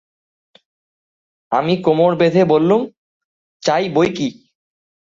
[1.51, 2.81] আমি কোমর বেঁধে বললুম,
[3.63, 4.27] চাই বৈকি।